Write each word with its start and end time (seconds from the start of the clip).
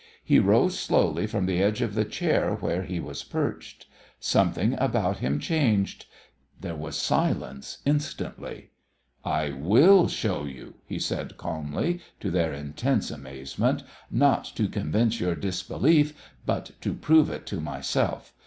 He 0.23 0.39
rose 0.39 0.79
slowly 0.79 1.27
from 1.27 1.45
the 1.45 1.61
edge 1.61 1.79
of 1.83 1.93
the 1.93 2.05
chair 2.05 2.55
where 2.55 2.81
he 2.81 2.99
was 2.99 3.23
perched. 3.23 3.85
Something 4.19 4.73
about 4.79 5.19
him 5.19 5.37
changed. 5.39 6.07
There 6.59 6.75
was 6.75 6.97
silence 6.97 7.77
instantly. 7.85 8.71
"I 9.23 9.51
will 9.51 10.07
show 10.07 10.45
you," 10.45 10.73
he 10.87 10.97
said 10.97 11.37
calmly, 11.37 12.01
to 12.19 12.31
their 12.31 12.51
intense 12.51 13.11
amazement; 13.11 13.83
"not 14.09 14.45
to 14.55 14.67
convince 14.67 15.19
your 15.19 15.35
disbelief, 15.35 16.15
but 16.47 16.71
to 16.81 16.95
prove 16.95 17.29
it 17.29 17.45
to 17.45 17.61
myself. 17.61 18.33